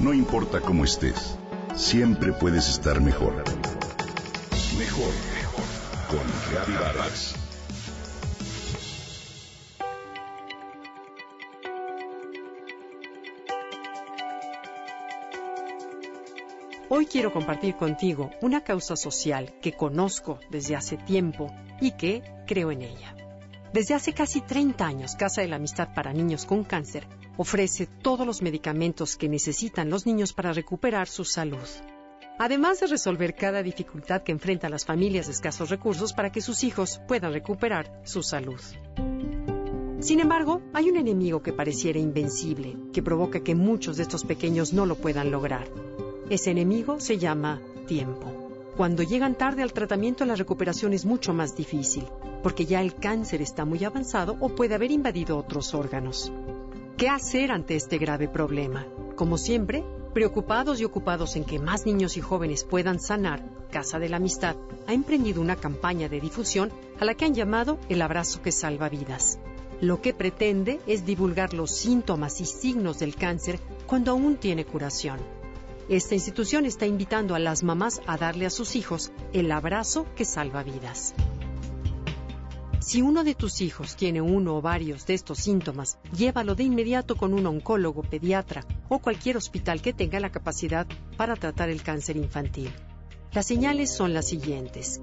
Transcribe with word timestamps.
No 0.00 0.14
importa 0.14 0.62
cómo 0.62 0.84
estés, 0.84 1.36
siempre 1.76 2.32
puedes 2.32 2.70
estar 2.70 3.02
mejor. 3.02 3.34
Mejor, 4.78 5.12
mejor. 5.34 5.64
Con 6.08 6.26
Reavivadas. 6.50 7.34
Hoy 16.88 17.04
quiero 17.04 17.30
compartir 17.30 17.76
contigo 17.76 18.30
una 18.40 18.64
causa 18.64 18.96
social 18.96 19.52
que 19.60 19.74
conozco 19.74 20.40
desde 20.50 20.76
hace 20.76 20.96
tiempo 20.96 21.52
y 21.78 21.90
que 21.90 22.22
creo 22.46 22.70
en 22.70 22.80
ella. 22.80 23.14
Desde 23.74 23.92
hace 23.92 24.14
casi 24.14 24.40
30 24.40 24.82
años, 24.86 25.14
Casa 25.14 25.42
de 25.42 25.48
la 25.48 25.56
Amistad 25.56 25.92
para 25.94 26.14
Niños 26.14 26.46
con 26.46 26.64
Cáncer 26.64 27.06
ofrece 27.40 27.86
todos 27.86 28.26
los 28.26 28.42
medicamentos 28.42 29.16
que 29.16 29.26
necesitan 29.26 29.88
los 29.88 30.04
niños 30.04 30.34
para 30.34 30.52
recuperar 30.52 31.08
su 31.08 31.24
salud. 31.24 31.66
Además 32.38 32.80
de 32.80 32.86
resolver 32.86 33.34
cada 33.34 33.62
dificultad 33.62 34.22
que 34.22 34.32
enfrentan 34.32 34.70
las 34.70 34.84
familias 34.84 35.24
de 35.24 35.32
escasos 35.32 35.70
recursos 35.70 36.12
para 36.12 36.30
que 36.30 36.42
sus 36.42 36.62
hijos 36.64 37.00
puedan 37.08 37.32
recuperar 37.32 38.02
su 38.04 38.22
salud. 38.22 38.60
Sin 40.00 40.20
embargo, 40.20 40.60
hay 40.74 40.90
un 40.90 40.98
enemigo 40.98 41.42
que 41.42 41.54
pareciera 41.54 41.98
invencible, 41.98 42.76
que 42.92 43.02
provoca 43.02 43.40
que 43.40 43.54
muchos 43.54 43.96
de 43.96 44.02
estos 44.02 44.24
pequeños 44.24 44.74
no 44.74 44.84
lo 44.84 44.96
puedan 44.96 45.30
lograr. 45.30 45.66
Ese 46.28 46.50
enemigo 46.50 47.00
se 47.00 47.16
llama 47.16 47.58
tiempo. 47.86 48.50
Cuando 48.76 49.02
llegan 49.02 49.34
tarde 49.34 49.62
al 49.62 49.72
tratamiento 49.72 50.26
la 50.26 50.36
recuperación 50.36 50.92
es 50.92 51.06
mucho 51.06 51.32
más 51.32 51.56
difícil, 51.56 52.04
porque 52.42 52.66
ya 52.66 52.82
el 52.82 52.94
cáncer 52.94 53.40
está 53.40 53.64
muy 53.64 53.82
avanzado 53.84 54.36
o 54.40 54.50
puede 54.50 54.74
haber 54.74 54.90
invadido 54.90 55.38
otros 55.38 55.72
órganos. 55.72 56.30
¿Qué 57.00 57.08
hacer 57.08 57.50
ante 57.50 57.76
este 57.76 57.96
grave 57.96 58.28
problema? 58.28 58.86
Como 59.16 59.38
siempre, 59.38 59.82
preocupados 60.12 60.82
y 60.82 60.84
ocupados 60.84 61.34
en 61.34 61.46
que 61.46 61.58
más 61.58 61.86
niños 61.86 62.18
y 62.18 62.20
jóvenes 62.20 62.64
puedan 62.64 63.00
sanar, 63.00 63.42
Casa 63.70 63.98
de 63.98 64.10
la 64.10 64.18
Amistad 64.18 64.56
ha 64.86 64.92
emprendido 64.92 65.40
una 65.40 65.56
campaña 65.56 66.10
de 66.10 66.20
difusión 66.20 66.70
a 66.98 67.06
la 67.06 67.14
que 67.14 67.24
han 67.24 67.32
llamado 67.32 67.78
El 67.88 68.02
abrazo 68.02 68.42
que 68.42 68.52
salva 68.52 68.90
vidas. 68.90 69.38
Lo 69.80 70.02
que 70.02 70.12
pretende 70.12 70.78
es 70.86 71.06
divulgar 71.06 71.54
los 71.54 71.70
síntomas 71.70 72.38
y 72.42 72.44
signos 72.44 72.98
del 72.98 73.16
cáncer 73.16 73.58
cuando 73.86 74.10
aún 74.10 74.36
tiene 74.36 74.66
curación 74.66 75.20
esta 75.90 76.14
institución 76.14 76.66
está 76.66 76.86
invitando 76.86 77.34
a 77.34 77.40
las 77.40 77.64
mamás 77.64 78.00
a 78.06 78.16
darle 78.16 78.46
a 78.46 78.50
sus 78.50 78.76
hijos 78.76 79.10
el 79.32 79.50
abrazo 79.50 80.06
que 80.14 80.24
salva 80.24 80.62
vidas. 80.62 81.14
Si 82.80 83.02
uno 83.02 83.24
de 83.24 83.34
tus 83.34 83.60
hijos 83.60 83.94
tiene 83.94 84.22
uno 84.22 84.56
o 84.56 84.62
varios 84.62 85.04
de 85.04 85.12
estos 85.12 85.38
síntomas, 85.38 85.98
llévalo 86.16 86.54
de 86.54 86.64
inmediato 86.64 87.14
con 87.14 87.34
un 87.34 87.44
oncólogo, 87.46 88.02
pediatra 88.02 88.64
o 88.88 89.00
cualquier 89.00 89.36
hospital 89.36 89.82
que 89.82 89.92
tenga 89.92 90.18
la 90.18 90.32
capacidad 90.32 90.86
para 91.18 91.36
tratar 91.36 91.68
el 91.68 91.82
cáncer 91.82 92.16
infantil. 92.16 92.70
Las 93.32 93.46
señales 93.46 93.94
son 93.94 94.14
las 94.14 94.28
siguientes. 94.28 95.02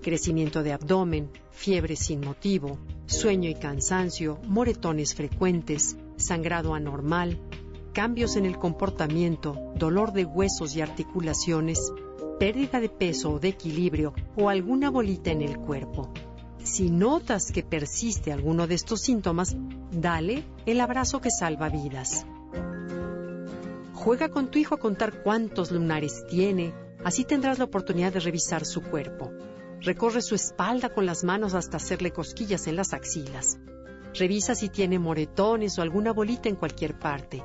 Crecimiento 0.00 0.62
de 0.62 0.72
abdomen, 0.72 1.30
fiebre 1.50 1.96
sin 1.96 2.20
motivo, 2.20 2.78
sueño 3.04 3.50
y 3.50 3.54
cansancio, 3.54 4.40
moretones 4.46 5.14
frecuentes, 5.14 5.98
sangrado 6.16 6.74
anormal, 6.74 7.38
cambios 7.92 8.36
en 8.36 8.46
el 8.46 8.58
comportamiento, 8.58 9.72
dolor 9.74 10.14
de 10.14 10.24
huesos 10.24 10.74
y 10.76 10.80
articulaciones, 10.80 11.92
pérdida 12.38 12.80
de 12.80 12.88
peso 12.88 13.32
o 13.32 13.38
de 13.38 13.48
equilibrio 13.48 14.14
o 14.34 14.48
alguna 14.48 14.88
bolita 14.88 15.30
en 15.30 15.42
el 15.42 15.58
cuerpo. 15.58 16.10
Si 16.70 16.90
notas 16.90 17.50
que 17.50 17.62
persiste 17.62 18.30
alguno 18.30 18.66
de 18.66 18.74
estos 18.74 19.00
síntomas, 19.00 19.56
dale 19.90 20.44
el 20.66 20.82
abrazo 20.82 21.18
que 21.18 21.30
salva 21.30 21.70
vidas. 21.70 22.26
Juega 23.94 24.28
con 24.28 24.50
tu 24.50 24.58
hijo 24.58 24.74
a 24.74 24.78
contar 24.78 25.22
cuántos 25.22 25.72
lunares 25.72 26.26
tiene, 26.28 26.74
así 27.02 27.24
tendrás 27.24 27.58
la 27.58 27.64
oportunidad 27.64 28.12
de 28.12 28.20
revisar 28.20 28.66
su 28.66 28.82
cuerpo. 28.82 29.32
Recorre 29.80 30.20
su 30.20 30.34
espalda 30.34 30.90
con 30.90 31.06
las 31.06 31.24
manos 31.24 31.54
hasta 31.54 31.78
hacerle 31.78 32.12
cosquillas 32.12 32.66
en 32.66 32.76
las 32.76 32.92
axilas. 32.92 33.58
Revisa 34.12 34.54
si 34.54 34.68
tiene 34.68 34.98
moretones 34.98 35.78
o 35.78 35.82
alguna 35.82 36.12
bolita 36.12 36.50
en 36.50 36.56
cualquier 36.56 36.98
parte. 36.98 37.42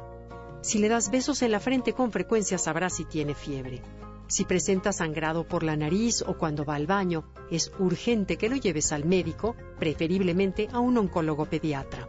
Si 0.61 0.79
le 0.79 0.89
das 0.89 1.09
besos 1.09 1.41
en 1.43 1.51
la 1.51 1.61
frente 1.61 1.93
con 1.93 2.11
frecuencia 2.11 2.57
sabrás 2.57 2.97
si 2.97 3.05
tiene 3.05 3.35
fiebre. 3.35 3.81
Si 4.27 4.45
presenta 4.45 4.91
sangrado 4.91 5.47
por 5.47 5.63
la 5.63 5.75
nariz 5.75 6.23
o 6.25 6.37
cuando 6.37 6.65
va 6.65 6.75
al 6.75 6.87
baño, 6.87 7.25
es 7.51 7.71
urgente 7.77 8.37
que 8.37 8.49
lo 8.49 8.55
lleves 8.55 8.91
al 8.91 9.05
médico, 9.05 9.55
preferiblemente 9.79 10.69
a 10.71 10.79
un 10.79 10.97
oncólogo 10.97 11.45
pediatra. 11.45 12.07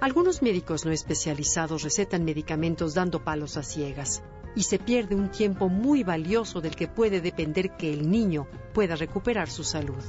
Algunos 0.00 0.42
médicos 0.42 0.84
no 0.84 0.92
especializados 0.92 1.82
recetan 1.82 2.24
medicamentos 2.24 2.94
dando 2.94 3.24
palos 3.24 3.56
a 3.56 3.62
ciegas 3.62 4.22
y 4.54 4.62
se 4.62 4.78
pierde 4.78 5.14
un 5.14 5.30
tiempo 5.30 5.68
muy 5.68 6.02
valioso 6.02 6.60
del 6.60 6.76
que 6.76 6.88
puede 6.88 7.20
depender 7.20 7.76
que 7.76 7.92
el 7.92 8.10
niño 8.10 8.46
pueda 8.72 8.96
recuperar 8.96 9.50
su 9.50 9.64
salud. 9.64 10.02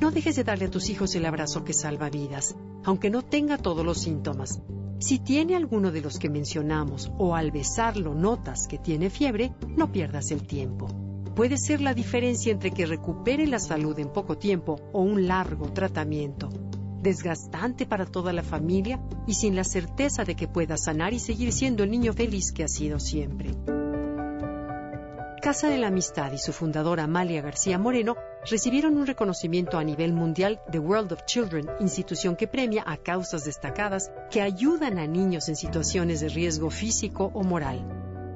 No 0.00 0.10
dejes 0.10 0.36
de 0.36 0.44
darle 0.44 0.66
a 0.66 0.70
tus 0.70 0.88
hijos 0.90 1.14
el 1.14 1.24
abrazo 1.26 1.64
que 1.64 1.72
salva 1.72 2.10
vidas, 2.10 2.56
aunque 2.84 3.10
no 3.10 3.22
tenga 3.22 3.58
todos 3.58 3.84
los 3.84 3.98
síntomas. 3.98 4.60
Si 4.98 5.18
tiene 5.18 5.56
alguno 5.56 5.92
de 5.92 6.00
los 6.00 6.18
que 6.18 6.30
mencionamos 6.30 7.12
o 7.18 7.34
al 7.34 7.50
besarlo 7.50 8.14
notas 8.14 8.66
que 8.66 8.78
tiene 8.78 9.10
fiebre, 9.10 9.52
no 9.76 9.92
pierdas 9.92 10.30
el 10.30 10.46
tiempo. 10.46 10.86
Puede 11.34 11.58
ser 11.58 11.82
la 11.82 11.92
diferencia 11.92 12.50
entre 12.50 12.70
que 12.70 12.86
recupere 12.86 13.46
la 13.46 13.58
salud 13.58 13.98
en 13.98 14.10
poco 14.10 14.38
tiempo 14.38 14.80
o 14.94 15.02
un 15.02 15.26
largo 15.26 15.70
tratamiento, 15.70 16.48
desgastante 17.02 17.84
para 17.84 18.06
toda 18.06 18.32
la 18.32 18.42
familia 18.42 18.98
y 19.26 19.34
sin 19.34 19.54
la 19.54 19.64
certeza 19.64 20.24
de 20.24 20.34
que 20.34 20.48
pueda 20.48 20.78
sanar 20.78 21.12
y 21.12 21.18
seguir 21.18 21.52
siendo 21.52 21.84
el 21.84 21.90
niño 21.90 22.14
feliz 22.14 22.52
que 22.52 22.64
ha 22.64 22.68
sido 22.68 22.98
siempre. 22.98 23.50
Casa 25.42 25.68
de 25.68 25.76
la 25.76 25.88
Amistad 25.88 26.32
y 26.32 26.38
su 26.38 26.54
fundadora 26.54 27.04
Amalia 27.04 27.42
García 27.42 27.78
Moreno 27.78 28.16
recibieron 28.48 28.96
un 28.96 29.06
reconocimiento 29.06 29.78
a 29.78 29.84
nivel 29.84 30.12
mundial 30.12 30.60
de 30.70 30.78
World 30.78 31.12
of 31.12 31.24
Children, 31.24 31.68
institución 31.80 32.36
que 32.36 32.46
premia 32.46 32.84
a 32.86 32.96
causas 32.96 33.44
destacadas 33.44 34.12
que 34.30 34.40
ayudan 34.40 34.98
a 34.98 35.06
niños 35.06 35.48
en 35.48 35.56
situaciones 35.56 36.20
de 36.20 36.28
riesgo 36.28 36.70
físico 36.70 37.30
o 37.34 37.42
moral. 37.42 37.84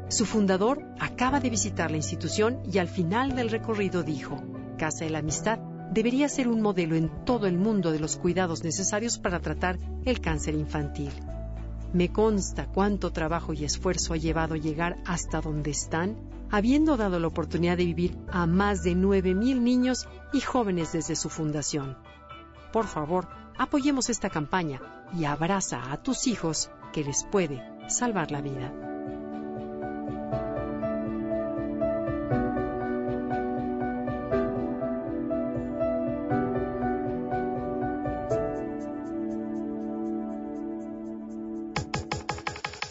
Su 0.09 0.27
fundador 0.27 0.85
acaba 0.99 1.39
de 1.39 1.51
visitar 1.51 1.91
la 1.91 1.97
institución 1.97 2.61
y 2.71 2.79
al 2.79 2.89
final 2.89 3.37
del 3.37 3.51
recorrido 3.51 4.03
dijo, 4.03 4.43
Casa 4.77 5.05
de 5.05 5.11
la 5.11 5.19
Amistad 5.21 5.61
debería 5.93 6.29
ser 6.29 6.49
un 6.49 6.61
modelo 6.61 6.97
en 6.97 7.25
todo 7.25 7.47
el 7.47 7.57
mundo 7.57 7.93
de 7.93 8.01
los 8.01 8.17
cuidados 8.17 8.65
necesarios 8.65 9.19
para 9.19 9.41
tratar 9.41 9.79
el 10.05 10.21
cáncer 10.21 10.55
infantil. 10.55 11.13
Me 11.93 12.13
consta 12.13 12.67
cuánto 12.67 13.13
trabajo 13.13 13.53
y 13.53 13.65
esfuerzo 13.65 14.15
ha 14.15 14.17
llevado 14.17 14.55
a 14.55 14.59
llegar 14.59 14.99
hasta 15.05 15.41
donde 15.41 15.71
están 15.71 16.17
habiendo 16.51 16.97
dado 16.97 17.19
la 17.19 17.29
oportunidad 17.29 17.77
de 17.77 17.87
vivir 17.87 18.19
a 18.31 18.47
más 18.47 18.83
de 18.83 18.93
9.000 18.93 19.61
niños 19.61 20.09
y 20.33 20.41
jóvenes 20.41 20.93
desde 20.93 21.17
su 21.17 21.29
fundación. 21.29 21.97
Por 22.73 22.87
favor, 22.87 23.29
apoyemos 23.57 24.11
esta 24.11 24.31
campaña 24.31 24.81
y 25.17 25.25
abraza 25.25 25.93
a 25.93 26.03
tus 26.03 26.27
hijos 26.27 26.71
que 26.93 27.05
les 27.05 27.25
puede 27.25 27.63
salvar 27.89 28.31
la 28.31 28.41
vida. 28.41 28.73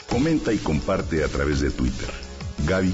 Comenta 0.10 0.52
y 0.52 0.58
comparte 0.58 1.24
a 1.24 1.30
través 1.30 1.62
de 1.62 1.72
Twitter. 1.72 2.10
Gaby 2.68 2.94